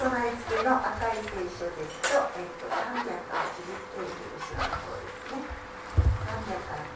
[0.00, 1.28] 教会備え付けの赤い聖
[1.60, 2.00] 書です。
[2.08, 5.44] と、えっと、380ページ後ろの方ですね
[6.40, 6.88] 380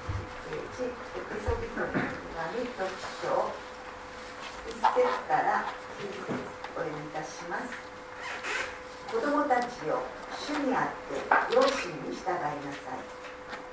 [0.48, 2.88] ページエペソビトの手紙6
[3.20, 3.52] 章
[4.72, 5.68] 1節から
[6.00, 6.32] 9節
[6.72, 7.76] お読みいたします。
[9.12, 10.00] 子供たちよ
[10.40, 11.20] 主にあって
[11.52, 13.04] 両親に従いなさい。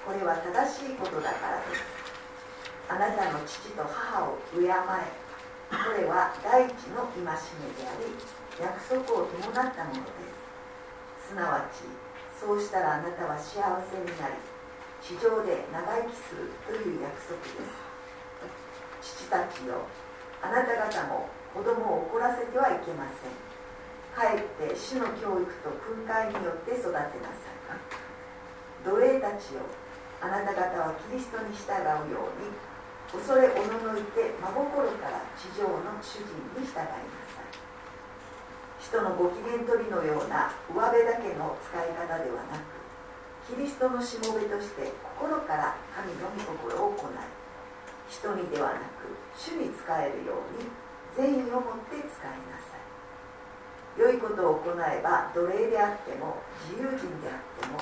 [0.03, 1.87] これは正しいことだからです。
[2.91, 4.67] あなたの父と母を敬え。
[4.67, 4.75] こ
[5.95, 7.31] れは第一の戒め
[7.79, 8.11] であり
[8.61, 10.29] 約束を伴ったもので
[11.25, 11.33] す。
[11.33, 11.81] すなわち
[12.37, 14.37] そうしたらあなたは幸せになり
[15.01, 17.65] 地上で長生きするという約束で
[19.01, 19.17] す。
[19.17, 19.89] 父たちよ
[20.41, 23.33] あなた方も子供を怒らせてはいけません。
[24.13, 27.51] かえって主の教育と訓戒によって育てなさい。
[28.83, 29.61] 奴隷たちよ
[30.21, 32.49] あなた方はキリストに従うように
[33.13, 37.20] 恐れおののいて真心から地上の主人に従いなさい
[38.81, 42.81] 人のご機嫌取りのような上辺だけの使い方ではなく
[43.45, 47.13] キリストのしもべとして心から神の御心を行い
[48.09, 49.05] 人にではなく
[49.37, 50.65] 主に仕えるように
[51.15, 52.81] 善意を持って使いなさい。
[53.99, 56.41] 良いことを行えば奴隷であっても
[56.71, 57.77] 自由人であっても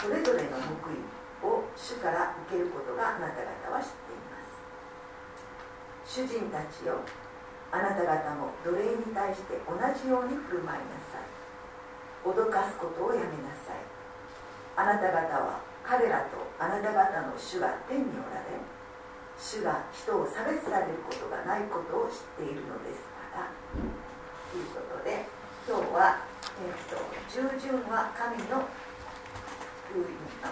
[0.00, 0.96] それぞれの報い
[1.44, 6.24] を主から受けることがあなた方は知っています。
[6.24, 7.04] 主人たちよ
[7.72, 11.26] あなた方も奴隷に対して同じように振る舞いなさい。
[12.26, 13.80] 脅かすことをやめなさい。
[14.76, 18.58] あなた方は彼らとあなた方の主が天におられ
[19.38, 23.00] 主が人を差別されることがないことを知っているのです
[23.32, 23.48] から。
[24.52, 25.24] ということで
[25.66, 26.26] 今日は、
[26.60, 26.98] えーと、
[27.30, 28.66] 従順は神の
[29.88, 30.10] 封印
[30.42, 30.50] の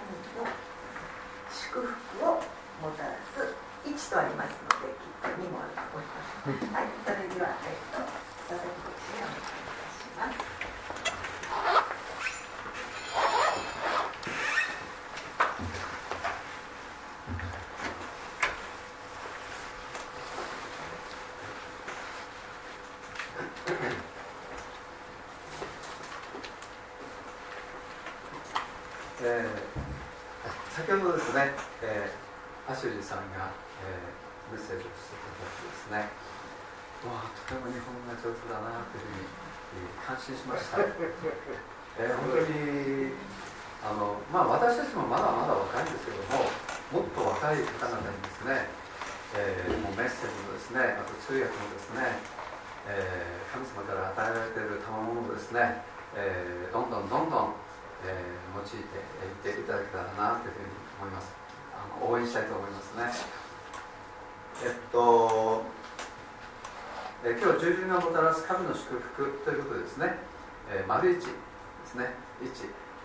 [0.00, 0.48] 神の
[1.52, 2.40] 祝福を
[2.80, 3.54] もたらす
[3.84, 6.74] 1とありますので、2もあると思います。
[6.74, 7.48] はい、それでは、
[29.22, 31.52] え、ー、先ほどですね、
[31.82, 33.52] えー、アシュリーさんが
[33.84, 34.09] え
[34.50, 36.30] メッセージをしてくださってですね。
[37.06, 40.84] わあとても日本語が上手だなというふうに感心しました、
[41.96, 43.14] えー、本当に
[43.80, 46.44] あの、まあ、私たちもまだまだ若いんですけども
[46.92, 48.68] もっと若い方々にですね、
[49.32, 52.20] えー、もうメッセージもですねあと通訳もですね、
[52.84, 55.80] えー、神様から与えられている賜物をですね、
[56.12, 57.54] えー、どんどんどんどん、
[58.04, 61.32] えー、用いていっていただけたらなというふうに思います。
[61.72, 63.08] あの応援したいと思いますね
[64.60, 65.64] えっと、
[67.24, 70.20] え今日従順がもたらす神の祝福ということでですね、
[70.68, 71.24] えー、丸1で
[71.88, 72.12] すね。
[72.44, 72.44] 1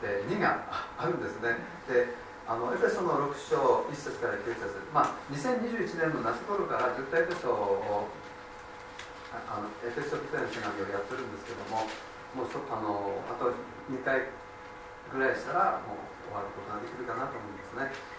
[0.04, 0.68] で2が
[1.00, 1.56] あるんですね。
[1.88, 2.12] で
[2.44, 4.68] あのエペソの6章1節から9節。
[4.92, 8.12] まあ2021年の夏頃からずっとエペソを
[9.32, 11.88] あのエペソ人への手紙をやってるんですけども
[12.36, 13.56] もうそあのあと
[13.88, 14.28] 2回
[15.08, 18.15] ぐらいしたらもう終わることができるかなと思うんですね。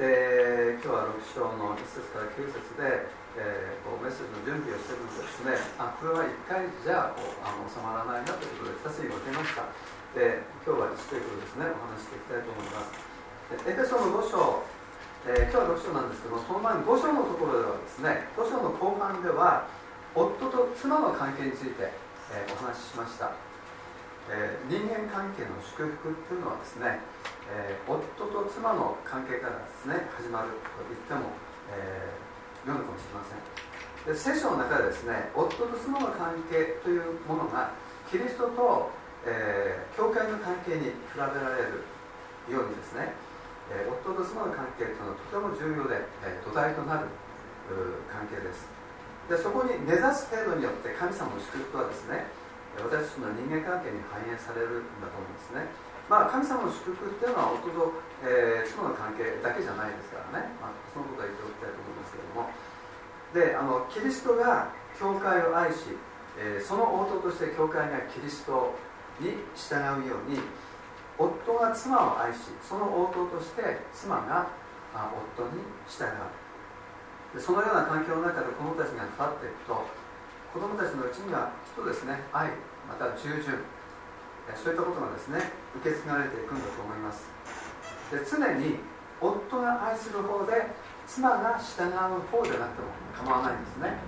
[0.00, 3.04] で今日は6章の1節から9節で、
[3.36, 5.52] えー、こうメッセージの準備をしてるんですね。
[5.76, 9.68] あこれは1回じゃこうあの収まらないなということで2つに分けました。
[10.16, 11.68] で今日は1ということですね。
[11.68, 12.96] お話していきたいと思います。
[13.68, 14.64] エペソの5章、
[15.28, 19.68] えー、今日は6章なんですけどもその前に5章のところではですね5章の後半では
[20.16, 21.92] 夫と妻の関係について、
[22.32, 23.36] えー、お話ししました、
[24.32, 27.04] え、人間関係の祝福っていうのはですね
[27.50, 31.34] えー、夫と妻の関係からですね始まると言っても、
[31.74, 33.42] えー、良いのかもしれません。
[34.06, 37.74] で聖書の中でですね夫と妻の関係というものが
[38.08, 38.90] キリストと、
[39.26, 41.84] えー、教会の関係に比べられる
[42.48, 43.12] ようにですね、
[43.70, 47.06] えー、夫と妻の関係というのはとても重要で、え、土台となる
[48.10, 48.66] 関係です。
[49.30, 52.26] でそこに根ざす程度によって神様の祝福はですね
[52.82, 55.89] 私たちの人間関係に反映されるんだと思うんですね。
[56.10, 57.94] まあ、神様の祝福っていうのは夫と、
[58.26, 62.50] えー、妻の関係だけじゃないですからね、まあ、そのことは言っておきたいと思いますけれども。
[63.30, 65.94] であのキリストが教会を愛し、
[66.34, 68.74] えー、その応答として教会がキリスト
[69.22, 70.42] に従うように
[71.14, 74.50] 夫が妻を愛しその応答として妻が
[74.90, 77.38] あ夫に従う。
[77.38, 79.86] でそのような環境の中で子供たちが育っていくと
[80.50, 82.50] 子供たちのうちにはきっとですね愛
[82.90, 83.62] また従順。
[84.56, 87.28] そういったことがですね受け継がれていくんだと思います。
[88.10, 88.78] で常に
[89.20, 90.66] 夫が愛する方で
[91.06, 93.98] 妻が従う方でなくても構わないんですね。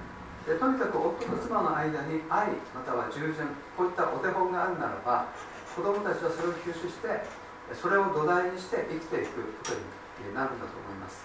[0.47, 3.47] でとにかく夫と妻の間に愛または従順
[3.77, 5.27] こういったお手本があるならば
[5.77, 7.23] 子供たちはそれを吸収して
[7.75, 11.25] それを土台にして生きていくことになるんだと思います。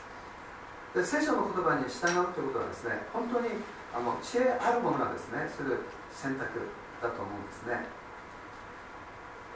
[0.93, 3.49] で聖書の言葉に従うということはですね本当に
[3.95, 5.81] あの知恵あるものがですねする
[6.13, 6.69] 選択
[7.01, 7.96] だと思うんですね。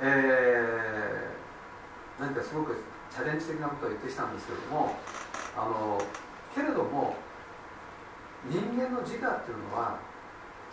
[0.01, 2.73] えー、何かすごく
[3.13, 4.97] チャレンジ的なことを言ってきたんですけども
[5.53, 6.01] あの
[6.55, 7.15] けれども
[8.49, 10.01] 人間の自我っていうのは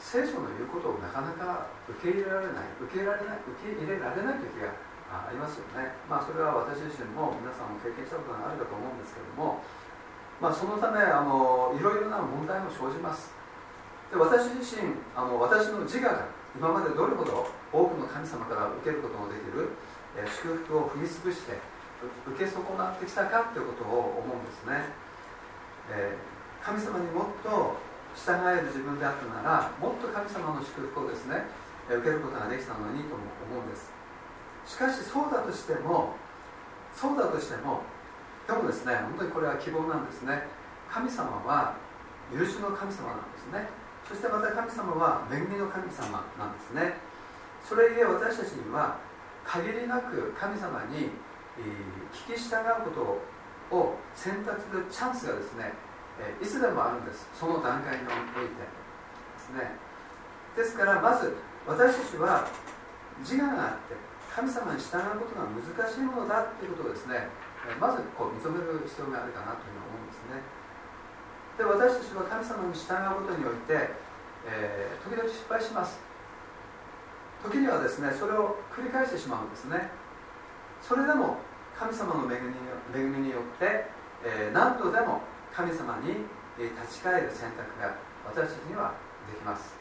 [0.00, 1.68] 聖書の言うことをなかなか
[2.00, 4.72] 受け入れられない受け入れられない受け入れられない時が
[5.10, 5.92] ありますよね。
[6.08, 9.60] まあそれは私自身も皆さんも経験したことがあるかと思うんですけども
[10.40, 13.34] まあそのためあのいろいろな問題も生じます。
[14.08, 19.70] で私自身あの私の自我が今までどれほど多くの神様から受けることのできる、
[20.18, 21.54] え祝福を踏み潰して
[22.26, 24.90] 受け損なってきたかということを思うんですね、
[25.94, 27.78] えー、神様にもっと
[28.18, 31.46] 従える自分であったならもっと神様の祝福をですね
[31.86, 33.94] 受けることができたのにとも思うんです。
[34.66, 36.18] しかしそうだとしても
[36.90, 37.86] そうだとしても
[38.46, 40.42] でもですね本当にこれは希望なんですね。
[40.90, 41.78] 神様は
[42.34, 43.77] 許しの神様なんですね。
[44.08, 46.96] そしてまた神様は恵みの神様なんですね。
[47.60, 48.96] それゆえ私たちには
[49.44, 51.12] 限りなく神様に
[52.12, 53.20] 聞き従うこ
[53.70, 55.72] とを選択するチャンスがですね
[56.40, 57.28] いつでもあるんです。
[57.34, 58.66] その段階においてで
[59.36, 59.76] すね。
[60.56, 61.36] ですからまず
[61.66, 62.48] 私たちは
[63.20, 63.94] 自我があって
[64.32, 67.28] 神様に従うことが難しいものだということをですね
[67.78, 70.40] まずこう認める必要があるかなというふうに思うんですね
[71.58, 73.90] で私たちは神様に従うことにおいて、
[74.46, 75.98] えー、時々失敗します。
[77.42, 79.90] 時にはですねそれを繰り返してしまうんですね。
[80.80, 81.42] それでも
[81.74, 82.54] 神様の恵み
[82.94, 83.90] 恵みによって、
[84.22, 86.30] えー、何度でも神様に
[86.62, 88.94] 立ち返る選択が私たちには
[89.26, 89.74] できます。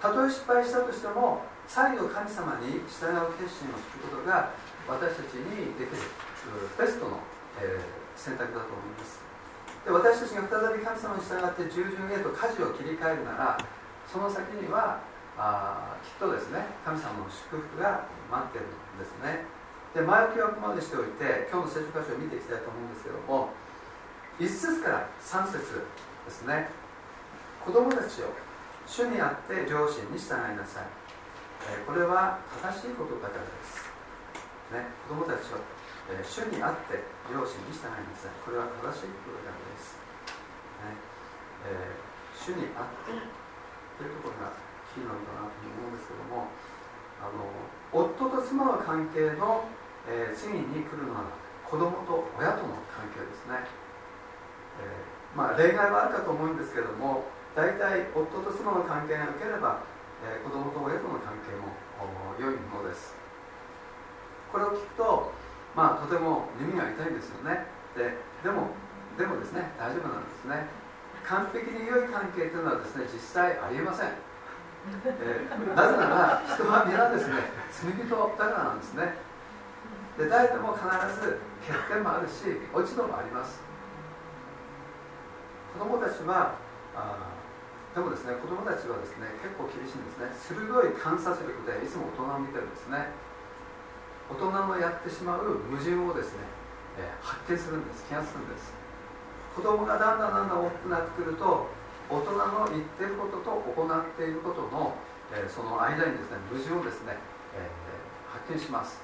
[0.00, 4.50] たとえ失敗したとしても再度神様に従う決心をすることが
[4.86, 5.98] 私たちにできる
[6.78, 7.18] ベストの、
[7.60, 7.78] え、
[8.16, 9.29] 選択だと思います。
[9.84, 13.58] で私たちが再び神様に従って従順へと舵を切り替えるなら
[14.04, 15.00] その先には
[15.38, 19.48] あきっとですね神様の祝福が待ってるんですね。
[19.94, 23.50] で前置きはここまでしておいて今日の聖書箇所を見ていきたいと思うんですけども
[24.38, 25.82] 1節から3節
[26.24, 26.70] ですね。
[27.64, 28.30] 子供たちを
[28.86, 30.84] 主にあって両親に従いなさい、
[31.68, 33.84] えー、これは正しいことだからです、
[34.72, 35.60] ね、子供たちを
[36.10, 36.98] えー、主にあって
[37.30, 38.34] 両親に従いなさい。
[38.42, 39.69] これは正しいことだからです、
[41.66, 43.12] えー、主にあって
[43.98, 44.52] というところが
[44.92, 46.48] キーなのかなと思うんですけども
[47.20, 47.44] あの
[47.92, 49.68] 夫と妻の関係の、
[50.08, 51.36] えー、次に来るのは
[51.68, 53.62] 子供と親との関係ですね、
[54.80, 59.84] えー、まあ、例外はあるかと思うんですけども大体夫と妻の関係が良ければ、
[60.24, 61.70] えー、子供と親との関係も
[62.40, 63.14] 良いものです。
[64.50, 65.32] これを聞くと
[65.76, 67.66] まあとても耳が痛いんですよね。
[67.94, 68.72] ででも
[69.18, 70.66] でもですね大丈夫なんですね。
[71.26, 77.34] 完璧に良い関係というのはですね実際ありえません、えー、なぜなら人は皆ですね
[77.70, 79.14] 罪人だからなんですね。
[80.18, 83.62] で誰でも必ず欠点もあるし落ち度もあります。
[85.72, 86.58] 子供たちは
[86.94, 87.30] あ
[87.94, 90.28] でもですね子供たちはですね結構厳しいんですね。
[90.34, 93.14] 鋭い観察力でいつも大人を見てるんですね。
[94.30, 96.46] 大人のやってしまう矛盾をですね、
[96.98, 98.04] えー、発見するんです。
[98.06, 98.79] 気がするんです。
[99.54, 101.66] 子供がだんだんだんだん大きくなってくると
[102.08, 104.94] 大人の言ってることと行っていることの、
[105.32, 107.18] えー、その間にですね矛盾をですね、
[107.54, 109.00] えー、発見します。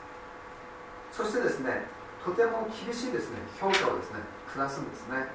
[1.12, 1.86] そしてですね
[2.24, 4.20] とても厳しいですね評価をですね
[4.52, 5.28] 下すんですね。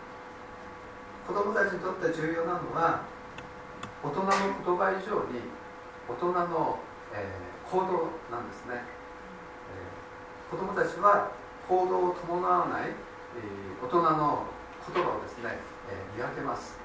[1.27, 3.03] 子供たちにとって重要なのは
[4.03, 5.39] 大人の言葉以上に
[6.09, 6.79] 大人の、
[7.13, 8.83] えー、行動なんですね。
[10.51, 11.31] 子どもたちは
[11.69, 14.43] 行動を伴わない、えー、大人の
[14.87, 15.57] 言葉をですね、
[15.89, 16.77] え、見分けます。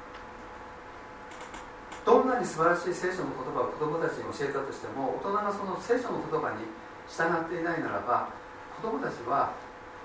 [2.05, 6.63] どんなに素晴らしい聖書の言葉を子どもたちに教えたとしても大人がその聖書の言葉に
[7.11, 8.31] 従っていないならば
[8.79, 9.51] 子どもたちは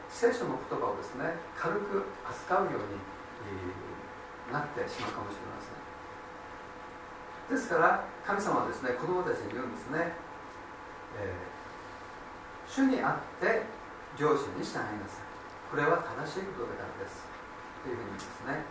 [0.09, 2.97] 聖書の言葉をですね軽く扱うように、
[4.51, 5.69] なってしまうかもしれませ
[7.53, 7.55] ん。
[7.55, 10.11] ですから神様はですね子どもたちに言うんですね、
[11.21, 11.51] えー
[12.71, 13.63] 主にあって
[14.17, 15.27] 上司に従いなさい。
[15.69, 17.30] これは正しいことだからです。
[17.83, 18.61] というふうにですね、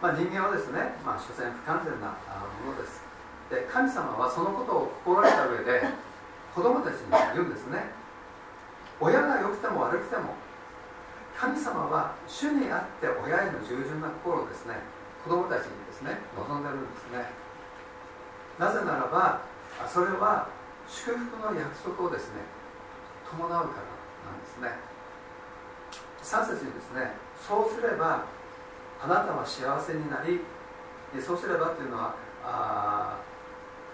[0.00, 2.16] まあ、人間はですね、まあ、所詮不完全な
[2.64, 3.04] ものです。
[3.50, 5.82] で神様はそのことを心得た上で
[6.54, 7.92] 子供たちに言うんですね。
[8.98, 10.34] 親が良くても悪くても
[11.36, 14.74] 神様は主にあって親への従順な心をですね
[15.22, 17.30] 子供たちにですね望んでるんですね。
[18.58, 19.40] なぜならば
[19.86, 20.48] それは
[20.88, 22.40] 祝福の約束をですね
[23.30, 24.96] 伴うからなんですね。
[26.22, 28.24] 3節にですねそうすれば
[29.02, 30.40] あなたは幸せになり
[31.20, 33.20] そうすればっていうのはあ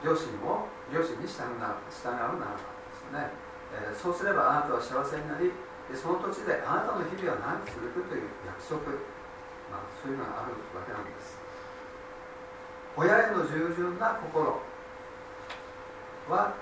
[0.02, 3.30] 両親を両親に従うな従うならばですね、
[3.72, 5.52] えー、そうすればあなたは幸せになり
[5.94, 8.80] その土地であなたの日々は長く続くという約束、
[9.70, 11.36] まあ、そういうのがあるわけなんです。
[12.96, 14.60] 親への従順な心
[16.28, 16.54] は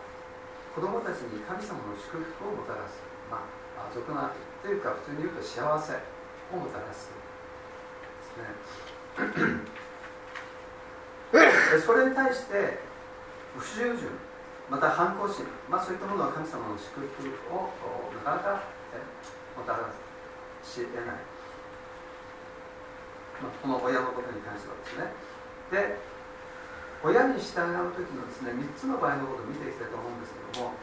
[0.75, 3.03] 子供たちに神様の祝福をもたらす。
[3.31, 3.43] ま
[3.77, 4.31] あ俗な
[4.63, 5.95] というか普通に言うと幸せ
[6.55, 7.20] をもたらす。
[8.37, 9.61] ですね。
[11.87, 12.79] それに対して
[13.57, 14.11] 不従順
[14.71, 17.71] また反抗心、まあ、そういったものは神様の祝福を
[18.23, 18.63] なかなか
[19.59, 19.91] もたら
[20.63, 21.19] し得ない、
[23.43, 25.11] まあ、この親のことに関してはですね。
[25.71, 25.99] で
[27.03, 30.77] 親に従う時のですね3つの場合のことを見ていきたいと思うんですけども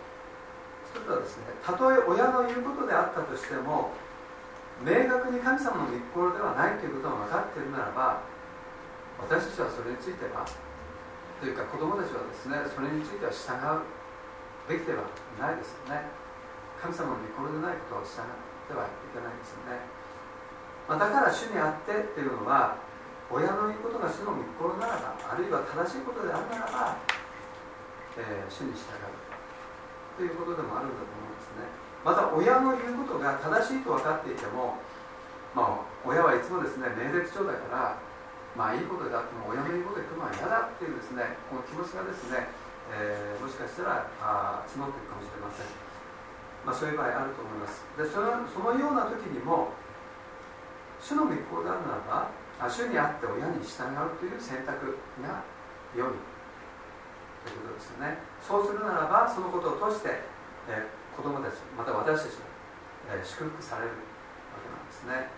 [0.89, 3.91] 一つはですねたとえ親の言うことであったとしても
[4.85, 8.21] 明確に神様の御心ではないということが分かっているならば
[9.17, 10.45] 私たちはそれについては
[11.41, 13.81] というか子供たちはですねそれについては従う
[14.69, 15.05] べきでは
[15.39, 16.27] ないですよね。
[16.77, 18.29] 神様の御心でないことを従っ
[18.69, 19.81] てはいけないですよね、
[20.85, 22.77] まあ、だから主にあってっていうのは
[23.33, 27.01] 親の言うことが主の御心ならばあるいは正しいことであるならば、
[28.15, 29.09] えー、主に従う
[30.15, 31.86] ということでもあるんだと思うんですね。
[32.07, 34.79] また親の言うことが正しいと分かっていても
[35.51, 37.99] まあ親はいつもですね命令口調だから
[38.55, 42.47] まあいいことであっても親の言うことで来るのは嫌だっていうですねこの気持ちがですね、
[42.95, 45.67] えー、もしかしたらあ募っているかもしれません、
[46.63, 47.83] まあ、そういう場合あると思います。
[47.99, 49.75] でそのそのような時にも
[51.03, 52.31] 主の御心であるなら
[52.63, 55.43] ば主にあって親に従うという選択が
[55.91, 56.15] 良い
[57.43, 58.23] ということですよね。
[58.39, 60.23] そうするならばそのことを通して、
[60.71, 62.37] えー、子供たちまた私たち
[63.09, 65.33] が、えー、祝福されるわけなんですね。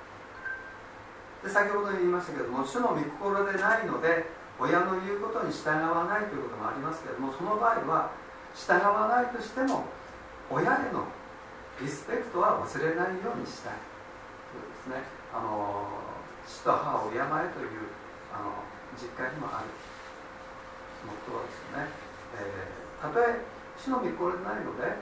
[1.40, 4.28] で先ほど言いましたけども主の御心でないので
[4.60, 8.12] 親の言うことに従わないということもありますけれどもその場合は
[8.52, 9.88] 従わないとしても
[10.52, 11.08] 親への
[11.80, 13.80] リスペクトは忘れないようにしたい
[14.52, 15.08] ということですね。
[15.32, 15.88] あの
[16.44, 17.24] 父と母を敬え
[17.56, 17.88] という
[18.36, 18.68] あの
[19.00, 19.72] 実家にもある。
[21.06, 21.88] モットーですね、
[22.36, 23.40] えー、たとえ
[23.80, 25.00] 主の御心でないので、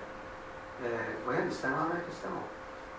[0.83, 2.45] えー、親に従わないとしても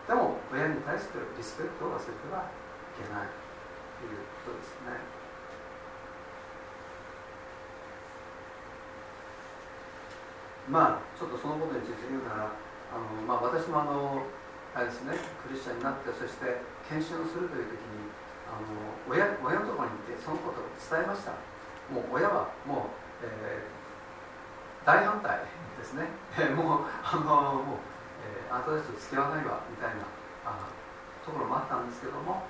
[0.08, 3.30] でも親に対するリスペクトを忘れてはいけない
[4.00, 5.18] ということですね。
[10.68, 12.52] まあちょっとそのことについて言うなら
[12.92, 14.22] あの、まあ、私もあの
[14.76, 18.12] あれですねクリスチャンになってそして研修をするという時に
[18.44, 18.68] あの
[19.08, 21.32] 親親のところに行ってそのことを伝えました
[21.88, 25.40] もう親はもう、えー、大反対
[25.78, 27.86] ですね、えー、もうあのもう、
[28.26, 30.04] えー、あなたたちと付き合わないわみたいな
[30.44, 30.66] あ
[31.24, 32.42] ところもあったんですけども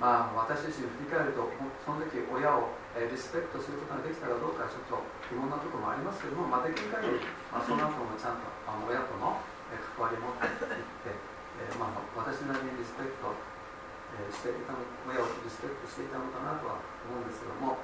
[0.00, 1.44] まあ、私自身振り返ると
[1.84, 4.96] その時親を、えリスペクトすることができたかどうかちょっと
[5.28, 7.20] 疑問なところもありますけども、まあ、できる限り、
[7.52, 9.36] まあ、その後もちゃんとあの親との、
[9.68, 13.36] え関わりを持っていって、えー、まあ、私なりにリスペクト、
[14.16, 17.76] えしていたの親をリスペクトしていたのかなとは思うんですけども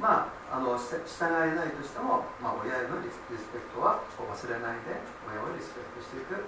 [0.00, 6.44] まああの従えないとしても、まあ、親へのリスペクトは忘れないで親をリスペクトしていく、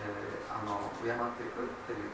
[0.00, 2.08] えー、あの敬っていくっていう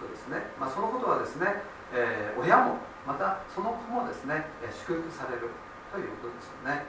[0.00, 5.50] ことですね、まあ、そのことはですねえー、親もまたその子もですね、え祝福される
[5.90, 6.86] ということですよね、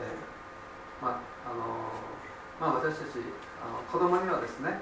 [0.00, 1.92] えー、まああの
[2.56, 3.20] まあ、私たち
[3.60, 4.80] あの子供にはですね、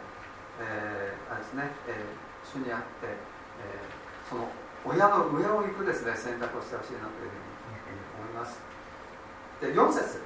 [0.62, 1.98] えー、あれですね、え
[2.46, 3.82] 主にあって、え
[4.30, 4.46] その
[4.84, 8.60] 親の上を行くですね選択をしてほしいなというふうに思います。
[9.60, 10.20] で4節、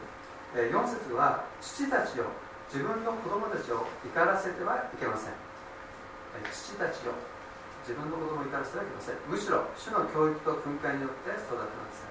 [0.55, 2.27] 4節は父たちを
[2.67, 5.33] 自分の子供たちを怒らせてはいけません。
[6.51, 7.15] 父たちを
[7.87, 9.17] 自分の子供を怒らせてはいけません。
[9.29, 12.11] むしろ主の教育と訓戒によって育てなさい。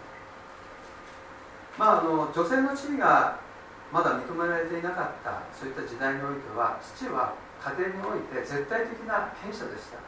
[1.77, 3.37] まああの女性の地位が
[3.93, 9.99] まだ認められていなかったそういった時代においては父は家庭において絶対的な権者でした、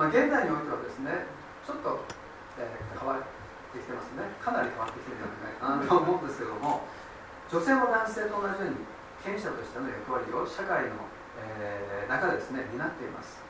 [0.00, 1.28] まあ、現代においてはですね
[1.60, 2.00] ちょっと、
[2.56, 3.28] えー、変わっ
[3.68, 4.32] てきてますね。
[4.40, 6.88] かなり変わってきてるんじゃないかなと思うんですけども
[7.52, 8.88] 女性も男性と同じように
[9.20, 11.04] 権者としての役割を社会の、
[11.36, 13.44] えー、中でですね担っています。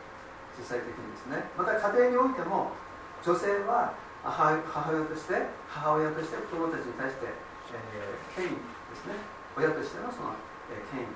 [0.58, 1.46] 実際的にですね。
[1.54, 2.74] また家庭においても
[3.22, 3.94] 女性は
[4.26, 7.30] 母親として母親として子供たちに対して
[7.70, 9.14] えー、権威ですね。
[9.54, 10.34] 親としてのその、
[10.74, 11.14] えー、権威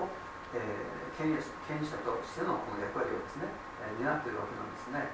[0.00, 0.08] を、
[0.56, 3.52] えー、権威権威者としてのこの役割をですね、
[3.86, 5.08] え、担っているわけなんですね、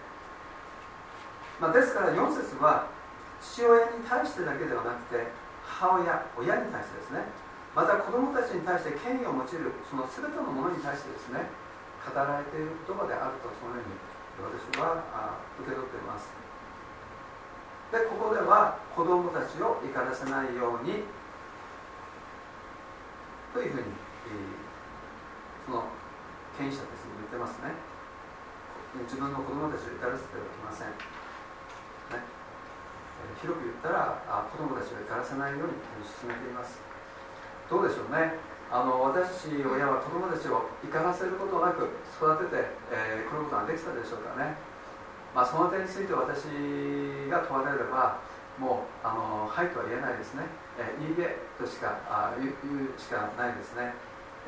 [1.60, 2.86] まあ、ですから4節は
[3.40, 5.28] 父親に対してだけではなくて
[5.64, 7.24] 母親親に対してですね。
[7.76, 11.44] また子供たちに対して権威を持ちるその全てのものに対してですね
[12.00, 13.92] 語られている言葉であるとそのように
[14.40, 15.04] 私は
[15.60, 16.32] 受け取っています。
[17.92, 21.04] でここでは子供たちを怒らせないように
[23.52, 23.86] というふうに、
[25.64, 25.84] その
[26.58, 27.72] 権威者たちに言ってますね。
[29.04, 32.24] 自分の子供たちを怒らせてはいけません、ね、
[33.40, 36.80] 広く言ったらあ子供たちを怒らせないように進めています。
[37.68, 38.38] どうでしょうね。
[38.70, 41.86] あの私親は子供たちを怒らせることなく
[42.18, 44.58] 育てて、えー、来ることができたでしょうかね。
[45.36, 46.48] まあ、その点について私
[47.28, 48.18] が問われれば
[48.56, 50.48] もうあのはいとは言えないですね、
[50.80, 52.56] えいいえとしかあ言う
[52.96, 53.92] しかないですね、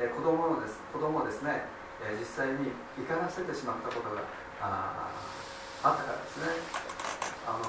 [0.01, 1.69] え子供をです子供ですね、
[2.01, 4.25] え実際に怒らせてしまったことが
[4.61, 5.11] あ
[5.83, 6.47] あったからですね
[7.47, 7.59] あの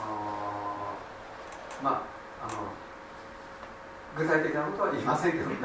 [1.82, 2.72] まああの
[4.16, 5.64] 具体的なことは言いませんけどねえ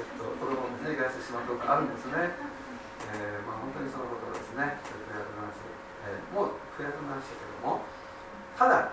[0.00, 2.52] っと子供をですね怒らせてしまったことがあるんですね
[3.12, 5.58] えーまあ、本当にそのことをですね悔やみまし
[6.06, 7.82] えー、もう悔やみましたけども
[8.56, 8.90] ただ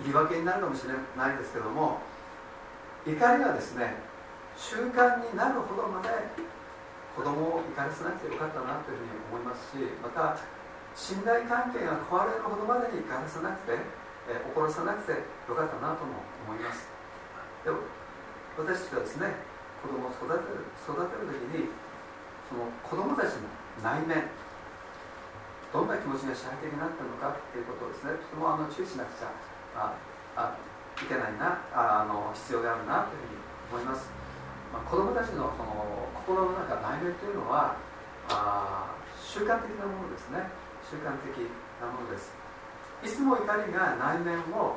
[0.00, 1.98] 言い訳になるかもしれないですけども
[3.06, 3.96] 怒りがですね
[4.56, 6.08] 習慣になるほどまで
[7.16, 10.38] 子供を怒らせなくてよかったなというふうに思いますしまた
[10.94, 13.78] 信頼関係が壊れるほどまでに怒らせなくて、
[14.28, 16.88] えー、怒らせなくてよかったなとも思います。
[17.64, 17.78] でも
[18.58, 19.32] 私たちはですね
[19.80, 21.72] 子供を育てる育てる時に
[22.48, 23.48] その子供たちの
[23.80, 24.28] 内面
[25.72, 29.30] どんな気持ちが支配的になっているのかということをですねとてもあの注意しなくちゃ
[29.76, 29.94] あ
[30.36, 30.58] あ
[31.00, 33.30] いけないなあの必要があるなという
[33.70, 34.10] ふうに思います、
[34.72, 37.76] まあ、子供たちのその心の中内面というのは
[38.28, 40.50] あ習慣的なものですね。
[40.86, 41.34] 習慣的
[41.80, 42.34] なものです。
[43.02, 44.76] いつも怒りが内面を、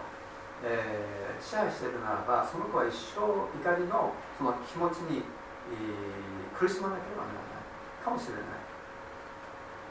[0.64, 8.06] えー、支配しているならばその子は一生怒りのその気持ちに、えー、苦しまなければならない。
[8.06, 8.44] かもしれない。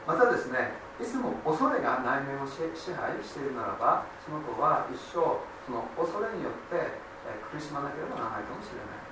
[0.05, 2.59] またですねいつも恐れが内面を支
[2.91, 9.02] 配しているならばその子は一生その恐れによってえ苦しまなければならないかもしれない。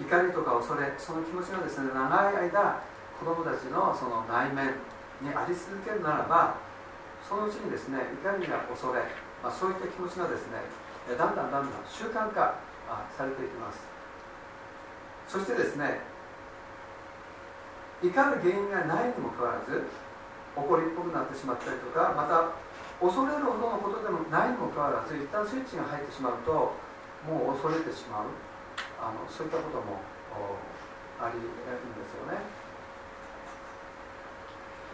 [0.00, 2.80] 怒りとか恐れその気持ちがですね長い間
[3.18, 4.74] 子供たちのその内面
[5.20, 6.56] にあり続けるならば
[7.22, 8.98] そのうちにですね怒りや恐れ、
[9.42, 10.58] まあ、そういった気持ちがですね
[11.06, 12.58] だんだんだんだん習慣化
[13.16, 13.80] されていきます。
[15.28, 16.00] そしてですね
[18.02, 19.86] 怒る原因がないにもかかわらず
[20.56, 22.50] 怒りっぽくなってしまったりとかまた
[23.00, 26.74] 恐れるほどのことでもないにもかかわらず一旦スイッチが入ってしまうと
[27.24, 28.51] もう恐れてしまう。
[29.02, 29.98] あのそういったことも
[31.18, 32.38] あり得るんですよね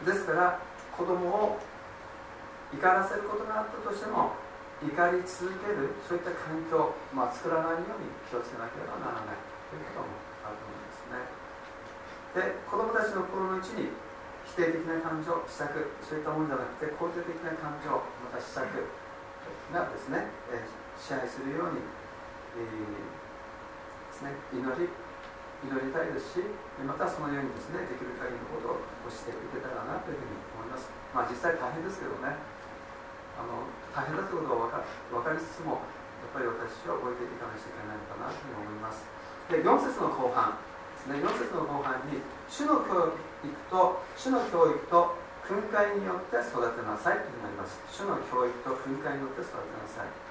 [0.04, 0.60] ですから
[0.96, 1.60] 子供を
[2.72, 4.32] 怒らせることがあったとしても
[4.80, 10.16] 怒り続けるそういった環境、まあ、作らないように気をつけなければならないということも
[10.46, 11.38] あると思いますね。
[12.32, 13.90] で子供たちの心のうちに
[14.46, 17.90] 否定的な感情施策そういったものじゃなくて肯定的な感情
[18.22, 18.70] また施策
[19.74, 20.64] がですね、え
[20.96, 21.84] 支配するように、
[22.56, 23.17] えー、
[24.08, 24.88] ですね、祈り
[25.58, 26.46] 祈りたいですし
[26.86, 30.86] またそのようにですねできる限りのことをしていけたらなというふうに思います。
[31.10, 32.38] まあ実際大変ですけどね。
[33.38, 35.82] あの大変だということは分かりつつも
[36.22, 39.02] やっぱり私は覚えていかなきゃいけないのかなというふうに思います。
[39.50, 40.58] で4節の後半
[40.94, 41.22] ですね。
[41.22, 47.82] 4節の後半に主の教育と主の教育と訓戒によって育てなさいというふうになります。
[47.90, 50.27] 主の教育と訓戒によって育てなさい。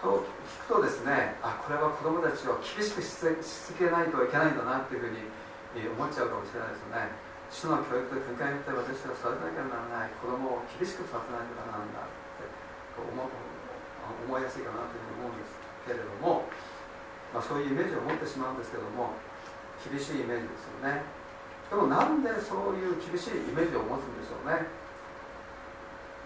[0.00, 0.24] と
[0.72, 5.24] 聞くとですねあこれは子供たちを厳しくしつけないといけないんだなっていうふうに
[5.94, 7.30] 思っちゃうかもしれないですよね。
[7.50, 10.14] 主の教育と訓戒によって私は育てなきゃならない。
[10.22, 12.46] 子供を厳しく育てなきゃならないんだって
[12.98, 13.26] 思う
[14.26, 15.54] 思いやすいかなというふうに思うんです
[15.86, 16.46] けれども、
[17.30, 19.14] まあ、そういうイメージを持ってしまうんですけども
[19.86, 21.02] 厳しいイメージですよね。
[21.70, 24.66] でもなんでそういう厳しいイメージを持つんでしょうね。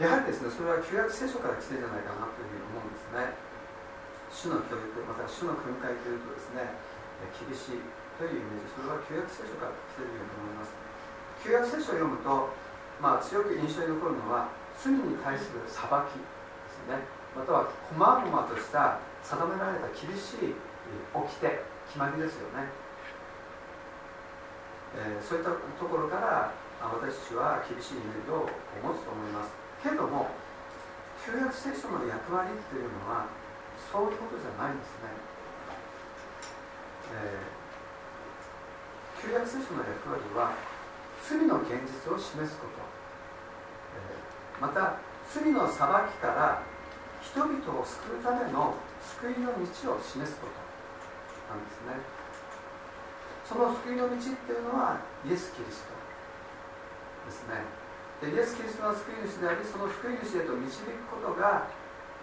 [0.01, 3.54] やはりですねそれは旧約聖書から来てるんじゃないかなというふうに思うんですね。
[4.35, 6.75] 主の教育また主の訓戒というとですね
[7.39, 7.87] 厳しい
[8.19, 10.75] というイメージそれは旧約聖書から来ているように思います。
[11.43, 12.51] 旧約聖書を読むと、
[13.03, 16.27] まあ、強く印象に残るのは罪に対する裁きで
[16.71, 17.07] すね。
[17.35, 20.55] または細々とした定められた厳しい
[21.15, 21.27] 掟
[21.87, 22.71] 決まりですよね。
[24.95, 28.47] えー、そういったところから私たちは厳しいイメージを
[28.83, 29.51] 持つと思います。
[29.83, 30.31] けれども
[31.25, 33.27] 旧約聖書の役割っていうのは
[33.79, 35.11] そういうことじゃないんですね、
[37.15, 40.53] えー、旧約聖書の役割は
[41.23, 42.79] 罪の現実を示すこと、
[43.97, 44.99] えー、また
[45.31, 46.63] 罪の裁きから
[47.23, 50.65] 人々を救うための救いの道を示すこと。
[51.49, 52.01] なんですね。
[53.45, 55.93] その救いの道っていうのはイエス・キリスト
[57.29, 57.61] ですね。
[58.21, 61.69] でイエス・キリストの救い主でありその救い主へと導くことが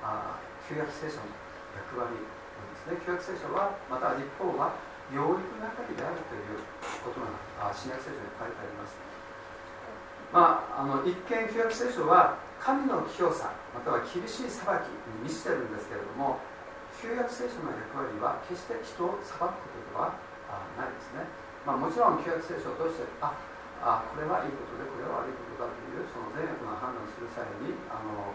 [0.02, 1.30] あ旧約聖書の
[1.76, 3.00] 役割なんですね。
[3.06, 4.76] 旧約聖書はまた立法は
[5.12, 6.64] 養育係であるという
[7.04, 8.96] ことがあ新約聖書に書いてあります。
[10.32, 14.88] まあ、あの一見旧約聖書は神の清さまたは厳しい裁き
[15.20, 16.40] に満ちてるんですけれども
[17.04, 20.16] 旧約聖書の役割は決して人を裁くことでは
[20.80, 21.28] ないですね、
[21.68, 23.36] まあ、もちろん旧約聖書を通してあ
[23.84, 28.32] あこれはいいことでこれは悪いことだというその善悪の判断をする際にあの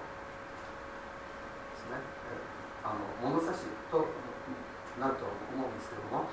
[2.86, 4.06] あの物差しと
[5.02, 6.30] なると思うんですけども。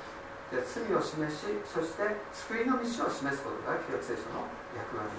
[0.54, 4.46] で罪を示しそして救いの道を示すことが旧約聖書の
[4.78, 5.10] 役割。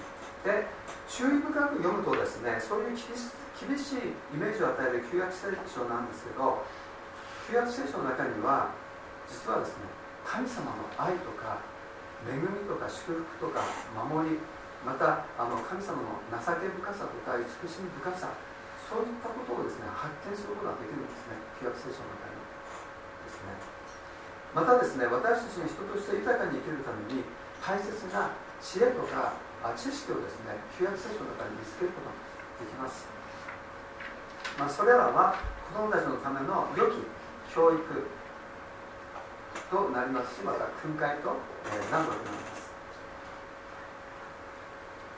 [0.47, 0.63] で
[1.11, 6.63] 注意深く読むとですねそういう厳しいイメージを与える旧約聖書なんですけど
[7.51, 8.71] 旧約聖書の中には
[9.27, 9.91] 実はですね
[10.23, 11.59] 神様の愛とか
[12.23, 14.37] 恵みとか祝福とか守り
[14.85, 18.31] またあの神様の情け深さとか慈しみ深さ
[18.85, 22.37] そういったことをですね発見することができるんですね旧約聖書の中に
[23.25, 23.75] ですね。
[24.55, 27.27] またですね私たちが人として豊かに生きるために
[27.59, 28.31] 大切な
[28.63, 29.35] 知恵とか
[29.75, 32.15] 知識をですね旧約聖書の中に見つけることが
[32.61, 33.03] できます、
[34.55, 35.35] まあ、それらは
[35.67, 37.03] 子どもたちのための良き
[37.51, 37.83] 教育
[39.67, 41.35] となりますしまた訓戒と、
[41.67, 42.54] えー、なるわけなんです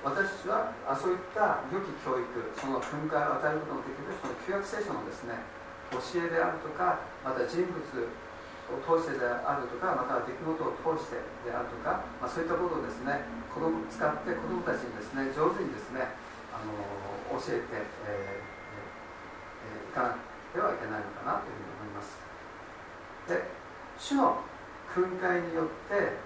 [0.03, 5.41] 私たちはあそういった良き教育その訓戒を与えることのできるその旧約聖書のですね
[5.89, 16.12] 教えであるとかまた人物を通してであるとかまた出来事を通してであるとか、まあ、そういったことをですね子供使って子どもたちにですね上手にですね
[16.51, 16.75] あの
[17.39, 18.47] 教えて、えー
[19.67, 20.19] えー、かなく
[20.51, 22.19] てはいけないのかなというふうに思います。
[23.27, 23.43] で
[23.99, 24.43] 主の
[24.93, 26.19] 訓戒によって、え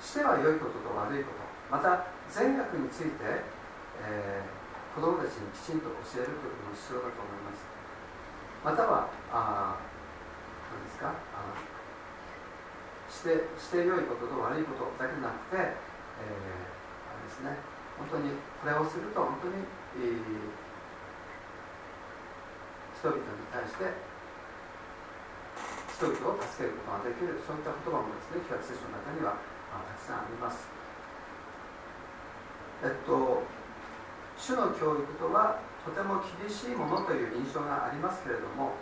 [0.00, 3.42] ー、しては良いことと悪いことまた善悪について、
[4.02, 7.64] えー、子供たちにきちんと教えるということも必要だと思います。
[8.66, 9.78] またはあ
[10.74, 11.54] 何ですかあ
[13.06, 15.70] してして良いことと悪いことだけじゃなくて、えー、
[17.06, 17.54] あれですね
[17.94, 19.62] 本当にこれをすると本当に、
[20.02, 20.50] えー、
[22.98, 23.86] 人々に対して
[25.96, 29.40] 人々を助けることができるそういった言葉もですね旧約聖書の中には
[29.72, 30.75] たくさんあります。
[32.82, 33.42] えっと
[34.36, 38.74] 主の教育とはとても厳しいものという印象がありますけれども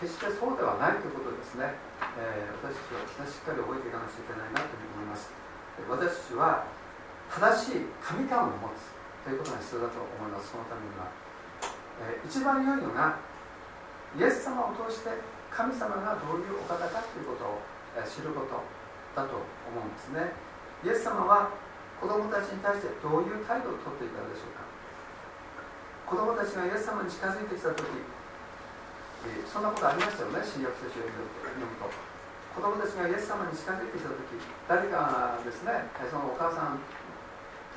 [0.00, 1.74] 決してそうではないということですね、
[2.18, 5.30] えー、私たちはしっかり覚えていかなくちゃいけないなというふうに思います。
[5.86, 6.66] 私たちは
[7.30, 10.50] 正しい神感を持つということが必要だと思います。
[10.50, 11.06] そのためには、
[12.02, 13.18] えー、一番良いのが
[14.18, 15.10] イエス様を通して
[15.50, 17.62] 神様がどういうお方かということを
[18.02, 18.58] 知ること
[19.14, 20.34] だと思うんですね。
[20.84, 21.50] イエス様は
[22.02, 24.66] 子供たちに対してどういう態度をとっていたでしょうか？
[26.10, 27.86] 子供たちがイエス様に近づいてきた時
[29.30, 30.42] えそんなことありましたよね？
[30.42, 31.22] 新約聖書を読
[31.62, 31.86] むと。
[32.58, 34.18] 子供たちがイエス様に近づいてきた時
[34.66, 35.86] 誰かがですね？
[36.10, 36.82] そのお母さん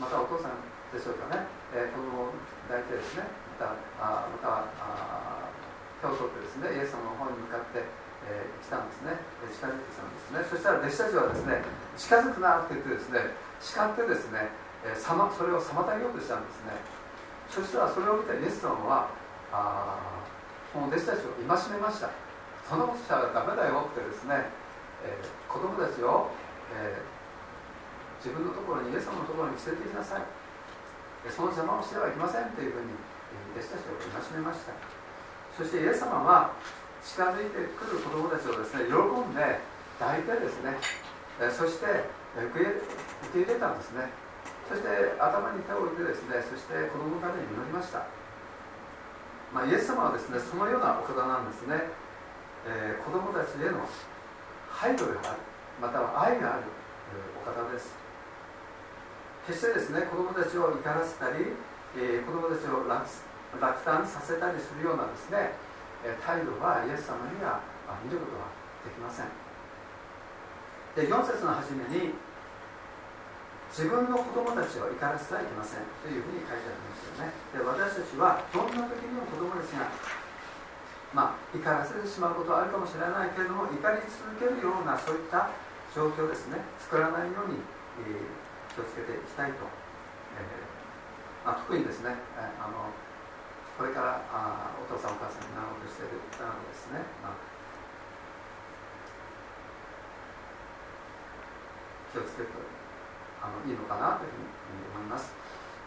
[0.01, 0.57] またお父さん
[0.89, 1.45] でしょうかね、
[1.77, 2.35] えー、子供を
[2.65, 3.29] 抱いてですね。
[3.61, 5.53] またあまたあ
[6.01, 7.85] 手を取ってですねイエス様の方に向かって、
[8.25, 9.21] えー、来たんですね。
[9.53, 10.41] 近づいてきたんですね。
[10.49, 11.61] そしたら弟子たちはですね
[11.93, 13.21] 近づくなって言ってですね
[13.61, 14.49] 叱ってですね、
[14.85, 16.77] えー、さま、それを妨げようとしたんですね。
[17.49, 19.09] そしたらそれを見たイエス様は
[19.53, 19.97] あ
[20.73, 22.09] この弟子たちを戒めました。
[22.67, 24.49] そんなことしたらダメだよってですね、
[25.05, 26.33] えー、子供たちを、
[26.73, 30.21] えー、自分のところにイエス様のところに連れて行きなさい。
[31.29, 32.93] その邪魔をしてはいけませんというふうに
[33.57, 34.73] 弟子たちを戒めました。
[35.57, 36.53] そしてイエス様は
[37.01, 39.61] 近づいてくる子供たちをですね喜んで
[39.97, 40.75] 抱いてですね
[41.53, 41.85] そして
[42.35, 42.59] 受
[43.31, 44.25] け入れたんですね。
[44.67, 44.89] そして
[45.21, 48.01] 頭に手を置いてですねそして子供のために祈りました、
[49.53, 51.93] まあ、イエス様はですねそのようなお方なんですね、
[52.65, 53.85] えー、子供たちへの
[54.73, 55.45] 配慮がある
[55.77, 56.73] または愛がある
[57.37, 57.93] お方です。
[59.45, 61.53] 決してですね子供たちを怒らせたり、
[61.93, 63.05] えー、子供たちを落
[63.85, 65.53] 胆させたりするようなですね
[66.25, 67.61] 態度はイエス様には
[68.01, 68.49] 見ることは
[68.81, 69.29] できません。
[70.97, 72.17] で4節の初めに
[73.75, 77.35] 自分の子供たちを怒らせてはいけませんというふうに書いてありますよね。
[77.51, 79.91] で私たちはどんな時にも子供たちが
[81.15, 85.47] まあ、怒らせてしまうことはあるかもしれないけれども怒り続けるようなそういった
[85.95, 86.59] 状況ですね。
[86.75, 87.63] 作らないように、
[88.03, 89.63] えー、気をつけていきたいと、
[90.35, 92.91] えーまあ、特にですね、えー、あの
[93.79, 97.39] これからあお父さんお母さんになろうとしている方のですね、まあ、
[102.11, 102.74] 気をつけると
[103.45, 105.29] あのいいのかなというふうに思います。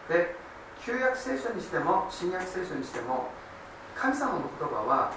[0.07, 0.35] で
[0.79, 3.35] 旧約聖書にしても新約聖書にしても
[3.93, 5.11] 神様の言葉は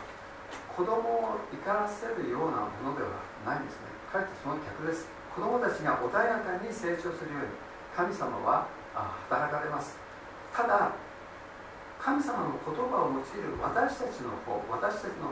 [0.75, 3.95] 子供を怒らせるようなものではないんですね。
[4.11, 5.07] かえってその逆です。
[5.31, 7.55] 子供たちが穏やかに成長するように
[7.95, 8.67] 神様は
[9.31, 9.97] 働かれます。
[10.53, 10.93] ただ
[12.03, 15.31] 神様の言葉を用いる私たちの方私たちの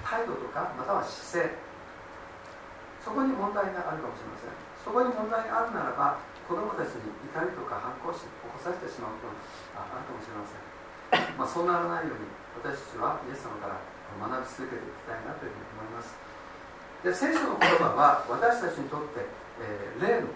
[0.00, 1.54] 態度とかまたは姿勢
[3.04, 4.50] そこに問題があるかもしれません。
[4.82, 9.34] そこに問題があるならば子供たちに怒りとか反抗心を起こさせてしまうこと
[9.74, 10.66] があるかもしれません。
[11.34, 12.30] まあそうならないように
[12.62, 13.82] 私たちはイエス様から
[14.16, 16.14] 学び続けていきたいなというふうに思います。
[17.02, 19.26] で聖書の言葉は私たちにとって、
[19.62, 20.30] えー、霊の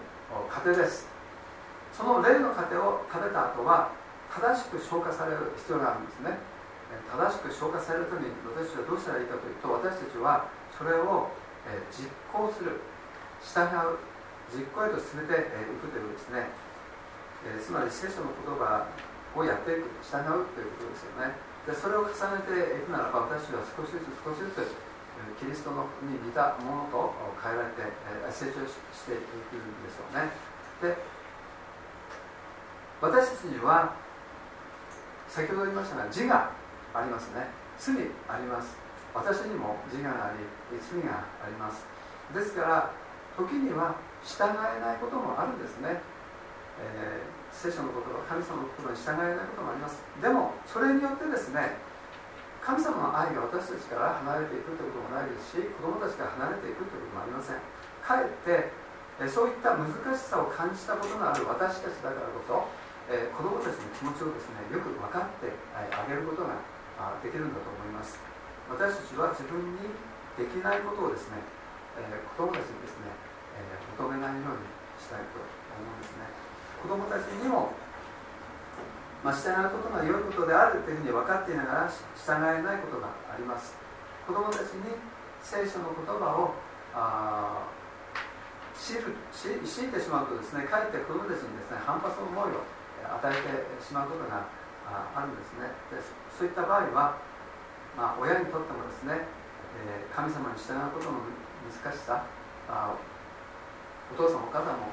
[0.51, 1.07] 糧です。
[1.95, 3.91] その霊の糧を食べた後は
[4.31, 6.35] 正しく消化される必要があるんですね。
[7.07, 11.31] 正しく消化されるために私たちはどうしたらいいかというと私たちはそれを、
[11.91, 12.79] 実行する。
[13.43, 14.10] 従う。
[14.51, 16.51] 実行へと進めていくということですね、
[17.47, 18.83] えー、つまり聖書の言葉
[19.35, 21.31] をやっていく従うということですよね。
[21.63, 24.75] でそれを重ねていくならば私は少しずつ少しずつ
[25.39, 27.85] キリストのに似たものと変えられて
[28.33, 30.33] 成長していくんでしょうね。
[30.81, 30.97] で
[32.99, 33.93] 私たちには
[35.29, 36.51] 先ほど言いましたが自我
[36.93, 37.47] ありますね。
[37.77, 37.95] 罪
[38.27, 38.75] あります。
[39.13, 40.43] 私にも自我があり
[40.81, 41.85] 罪があります。
[42.33, 42.91] ですから
[43.37, 46.01] 時には従えないこともあるんですね、
[46.79, 49.99] えー聖書の言葉神様の言葉に従えないこともあります。
[50.23, 51.75] でもそれによってですね
[52.63, 57.59] 神様の愛が私たちから離れていくということもないですし子供たちから離れていくということもありません。
[58.01, 58.71] かえって
[59.29, 62.65] そういった難しさを感じたことのある私たちだからこそ、
[63.05, 66.57] え子供たちの気持ちをですねよく分かってあげることが
[67.21, 68.17] できるんだと思います。
[68.65, 69.93] 私たちは自分に
[70.39, 71.37] できないことをですね、
[72.01, 73.00] え子供たちにですね、
[74.01, 74.65] え求めないように
[74.97, 76.25] したいと思うんですね。
[76.81, 77.77] 子供たちにも、
[79.21, 83.77] まあ、従うことが良いことであるというふうに分かっていながら従えないことがあります。
[84.25, 84.97] 子供たちに
[85.45, 86.53] 聖書の言葉を
[86.93, 87.69] あ
[88.73, 89.13] 強い
[89.61, 91.77] てしまうとですねかえって子供たちにですね。
[91.85, 92.65] 反発の思いを
[93.05, 94.49] 与えてしまうことが
[94.89, 95.69] あるんですね。
[95.93, 96.01] で
[96.33, 97.21] そういった場合は、
[97.95, 99.29] まあ、親にとってもですね、
[99.85, 101.21] え神様に従うことの
[101.69, 102.25] 難しさ
[102.67, 102.95] あ
[104.11, 104.91] お父さんお母さんも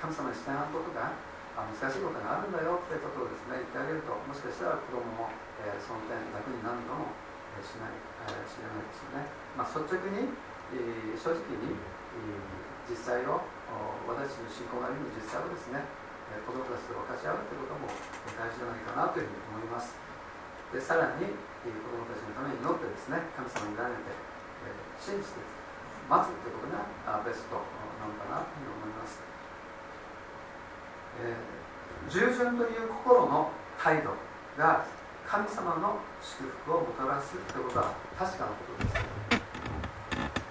[0.00, 1.12] 神様に従うことが
[1.52, 5.28] 難しいことがあるんだよってことをですね言ってあげるともしかしたら子供も、
[5.60, 7.12] え、その点楽になるのも、
[7.54, 10.32] え、しない、え、しれないですよね、まあ、率直に、
[11.12, 11.76] 正直に、
[12.88, 13.44] 実際を
[14.08, 15.84] 私の信仰なりに実際をですね、
[16.42, 17.92] 子供たちと分かち合うということも
[18.32, 19.92] 大事じゃないかなというふうに思います。
[20.72, 24.16] でさらに、子供たちのために祈ってですね神様に委ねて、
[24.96, 25.44] 信じて
[26.08, 27.81] 待つということがベスト。
[28.02, 29.22] なのかなというふうに思います。
[31.22, 34.10] えー、従順という心の態度
[34.58, 34.84] が
[35.26, 38.96] 神様の祝福をもたらすということは確かなことです、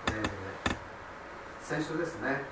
[0.10, 2.46] えー、先週ですね、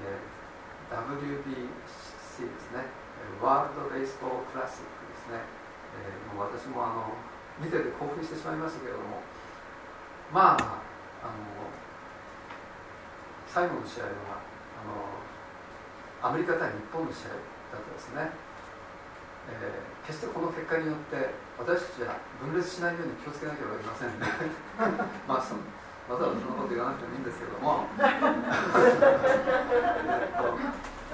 [0.00, 2.86] えー、WBC ですね
[3.42, 5.42] ワールド・ベースボール・クラシックですね、
[6.00, 7.12] えー、もう私もあの
[7.60, 9.20] 見てて興奮してしまいましたけれども
[10.32, 10.80] まあ
[11.24, 11.87] あの
[13.48, 14.44] 最後の試合は
[14.78, 17.40] あのアメリカ対日本の試合
[17.72, 18.28] だったですね、
[19.48, 24.26] えー、決してこの結果によって私たちは分裂しないように気をつけなければいけませんね。
[25.26, 25.56] まあそ
[26.08, 27.88] わざわざそんなこと言わなくてもいいんですけども。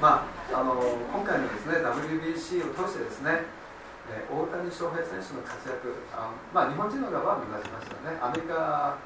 [0.02, 3.46] まああの今回のですね WBC を通してですね
[4.04, 8.20] えー、大谷翔平選手の活躍あまあ、日本人の側は目指しましたね。
[8.20, 9.00] アメリカ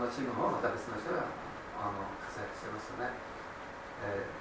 [0.00, 1.28] のチームもまた別の人が
[1.76, 2.08] あの
[2.40, 3.12] 躍してますよね、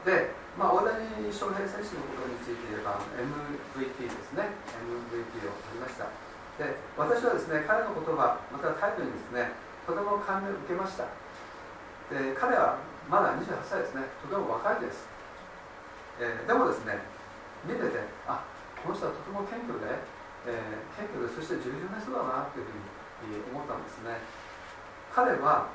[0.05, 4.57] えー、でまあ、大谷翔平選手のことについて言えば MVP ですね。
[4.73, 6.09] MVP を取りました。
[6.57, 9.53] で私はですね彼の言葉また態度にですね
[9.85, 11.05] とても感銘を受けました。
[12.09, 14.09] で彼はまだ28歳ですね。
[14.17, 15.05] とても若いです、
[16.17, 16.97] えー、でもですね
[17.61, 18.41] 見ててあ
[18.81, 19.93] この人はとても謙虚で、
[20.49, 24.25] えー、謙虚でそして従順な人だなというふうに思ったんですね。
[25.13, 25.69] 彼は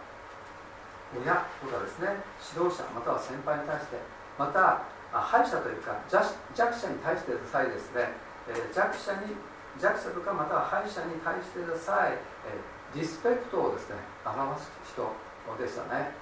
[1.18, 4.00] 親とかですね指導者または先輩に対して
[4.38, 6.24] また敗者というか弱
[6.56, 8.16] 者に対してさえですね、
[8.48, 9.36] え弱者に
[9.76, 12.16] 弱者とかまたは敗者に対してさえ
[12.48, 12.56] え
[12.96, 15.04] リスペクトをですね表す人
[15.56, 16.12] でしたね、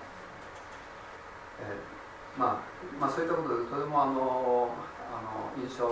[1.63, 1.79] え
[2.39, 4.75] まあ、まあそういったことでとてもあの
[5.11, 5.87] あの印象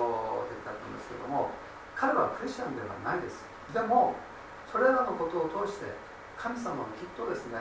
[0.47, 1.51] 的だったんですけども
[1.95, 3.43] 彼はクリスチャンではないです。
[3.75, 4.15] でも
[4.71, 5.87] それらのことを通して
[6.39, 7.59] 神様はきっとですね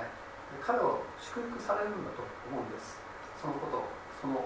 [0.61, 2.99] 彼を祝福されるんだと思うんです。
[3.39, 3.83] そのこと
[4.21, 4.45] その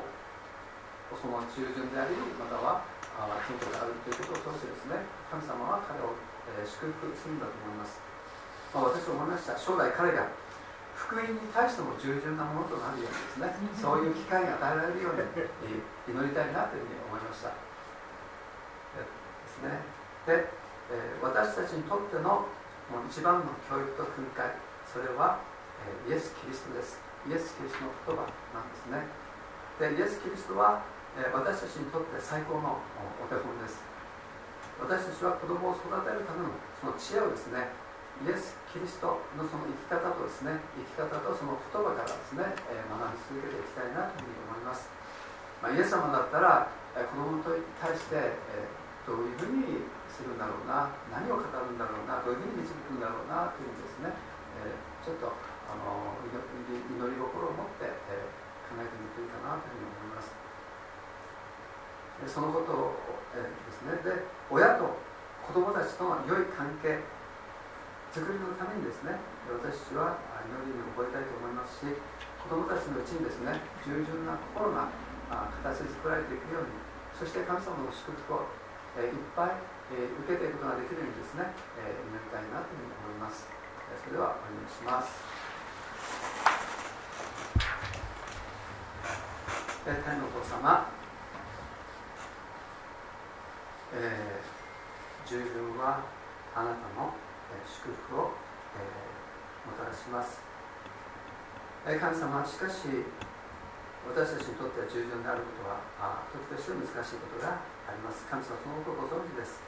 [1.11, 2.83] その従順でありまたは
[3.43, 6.15] 謙虚であるということを通してですね神様は彼を、
[6.47, 7.99] え祝福するんだと思います、
[8.73, 9.57] まあ、私は思いました。
[9.59, 10.31] 将来彼が
[10.95, 17.49] 福音に対しても従順なものとなるようにですね そういう機会が与えられるように祈りたいなというふうに思いました。
[17.51, 17.55] で
[19.47, 19.83] すね。
[20.25, 20.47] で、
[20.91, 22.45] え私たちにとっての
[23.09, 24.51] 一番の教育と訓戒
[24.87, 25.50] それは、え
[26.09, 26.99] イエス・キリストです。
[27.29, 29.05] イエス・キリストの言葉なんですね。
[29.79, 30.81] でイエス・キリストは
[31.33, 32.81] 私たちにとって最高の
[33.21, 33.81] お手本です。
[34.81, 37.69] 私たちは子供を育てるためのその知恵をですね
[38.25, 44.89] イエス・キリストのその生き方とですね生き方とその言葉からですね、学び続けていきたいなというふうに思います、
[45.61, 48.37] まあ、イエス様だったら、子供に対して、
[49.09, 54.13] どういうふうにするんだろうな何を語るんだろうなどういうふうに導くんだろうなというふうにですね、
[54.61, 55.33] えちょっと
[55.71, 58.27] あの祈り心を持って、え
[58.67, 60.35] 考えてみるといいかなというふうに思います。
[62.27, 62.99] そのことを、
[63.31, 63.95] えですね。
[64.03, 64.99] で親と
[65.47, 66.99] 子供たちとの良い関係
[68.11, 69.15] 作りのためにですね
[69.47, 71.87] 私たちは祈りに覚えたいと思いますし
[72.43, 73.55] 子供たちのうちにですね
[73.87, 74.91] 従順な心が
[75.63, 76.75] 形作られていくように
[77.15, 78.49] そして神様の祝福を、
[78.97, 79.51] えいっぱい、
[79.93, 83.45] え受けていくことができるようにですね、え祈りたいなというふうに思います。
[84.01, 85.40] それではお祈りします。
[89.81, 90.85] 天のお父様。
[93.97, 96.05] えー、従順は
[96.53, 97.09] あなたの、
[97.49, 98.37] え、祝福を、
[98.77, 100.39] えー、もたらします、
[101.83, 102.87] えー、神様しかし
[104.07, 105.81] 私たちにとっては従順であることは
[106.31, 107.59] 時として難しいことが
[107.89, 108.23] あります。
[108.29, 109.65] 神様そのことをご存知です、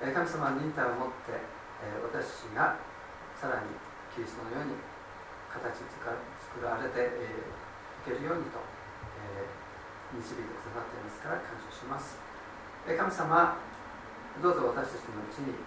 [0.00, 1.36] えー、神様は忍耐を持って、
[1.84, 2.80] えー、私が
[3.36, 3.76] さらに
[4.16, 4.80] キリストのように
[5.52, 6.00] 形作
[6.64, 7.44] られて、え、
[8.08, 8.58] いけるようにと、
[10.14, 12.18] 導いてくださっていますから感謝します。
[12.86, 13.58] 神様
[14.38, 15.58] どうぞ私たちのうちに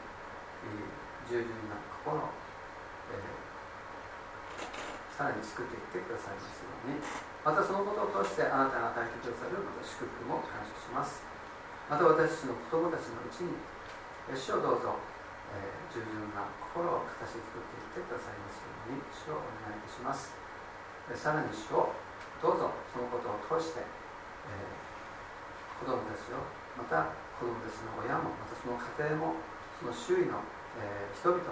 [1.27, 2.31] 従順な心を、
[3.11, 7.01] えー、さらに作っていってくださいますように。
[7.39, 11.23] またそのことを通してあなたが与えてくださるまた祝福も感謝します。
[11.91, 13.55] また私たちの子供たちのうちに
[14.31, 14.95] 主をどうぞ、
[15.55, 20.31] えー、従順な心を形作っていってくださいますように主をお願いいたします。
[21.17, 21.89] さらに主を
[22.39, 23.91] どうぞそのことを通して、えー、
[25.75, 26.39] 子供たちを
[26.79, 29.43] また子供たちの親もまたその家庭も
[29.79, 30.39] その周囲の、
[30.79, 31.51] えー、人々も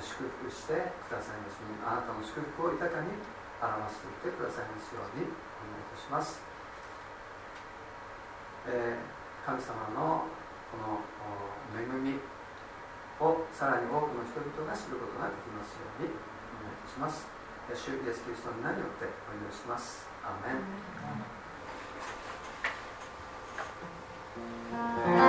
[0.00, 3.12] 祝福してくださいますようにあなたの祝福を豊かに
[3.60, 5.36] 表していってくださいますようにお
[5.68, 6.40] 願いいたします、
[8.72, 9.04] えー、
[9.44, 10.32] 神様の
[10.72, 11.04] この
[11.76, 12.16] 恵み
[13.20, 16.16] をさらに多くの人々が知ることができますようにお
[16.64, 17.42] 願いいたします。
[17.70, 20.11] 主イエスキリストの名によってお祈りします。
[20.24, 20.28] ア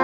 [0.00, 0.03] ー